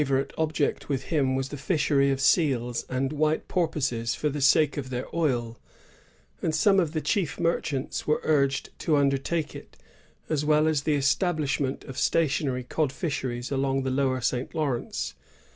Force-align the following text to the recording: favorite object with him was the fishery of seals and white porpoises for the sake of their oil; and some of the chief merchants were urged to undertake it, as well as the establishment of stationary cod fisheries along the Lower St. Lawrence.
favorite 0.01 0.33
object 0.35 0.89
with 0.89 1.03
him 1.03 1.35
was 1.35 1.49
the 1.49 1.57
fishery 1.57 2.09
of 2.09 2.19
seals 2.19 2.85
and 2.89 3.13
white 3.13 3.47
porpoises 3.47 4.15
for 4.15 4.29
the 4.29 4.41
sake 4.41 4.75
of 4.75 4.89
their 4.89 5.05
oil; 5.15 5.59
and 6.41 6.55
some 6.55 6.79
of 6.79 6.93
the 6.93 7.01
chief 7.01 7.39
merchants 7.39 8.07
were 8.07 8.19
urged 8.23 8.71
to 8.79 8.97
undertake 8.97 9.55
it, 9.55 9.77
as 10.27 10.43
well 10.43 10.67
as 10.67 10.81
the 10.81 10.95
establishment 10.95 11.83
of 11.83 11.99
stationary 11.99 12.63
cod 12.63 12.91
fisheries 12.91 13.51
along 13.51 13.83
the 13.83 13.91
Lower 13.91 14.21
St. 14.21 14.55
Lawrence. 14.55 15.13